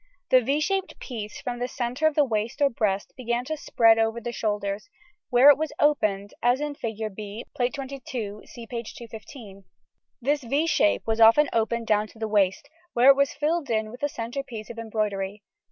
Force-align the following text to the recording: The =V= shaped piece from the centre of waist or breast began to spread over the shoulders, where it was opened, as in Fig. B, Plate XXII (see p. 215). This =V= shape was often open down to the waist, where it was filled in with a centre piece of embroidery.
The 0.31 0.41
=V= 0.41 0.59
shaped 0.59 0.99
piece 0.99 1.39
from 1.41 1.59
the 1.59 1.67
centre 1.67 2.07
of 2.07 2.15
waist 2.17 2.59
or 2.59 2.71
breast 2.71 3.13
began 3.15 3.45
to 3.45 3.55
spread 3.55 3.99
over 3.99 4.19
the 4.19 4.31
shoulders, 4.31 4.89
where 5.29 5.51
it 5.51 5.59
was 5.59 5.71
opened, 5.79 6.33
as 6.41 6.59
in 6.59 6.73
Fig. 6.73 7.13
B, 7.13 7.45
Plate 7.55 7.75
XXII 7.75 8.47
(see 8.47 8.65
p. 8.65 8.81
215). 8.81 9.63
This 10.19 10.41
=V= 10.41 10.65
shape 10.65 11.05
was 11.05 11.21
often 11.21 11.49
open 11.53 11.85
down 11.85 12.07
to 12.07 12.17
the 12.17 12.27
waist, 12.27 12.67
where 12.93 13.09
it 13.11 13.15
was 13.15 13.35
filled 13.35 13.69
in 13.69 13.91
with 13.91 14.01
a 14.01 14.09
centre 14.09 14.41
piece 14.41 14.71
of 14.71 14.79
embroidery. 14.79 15.43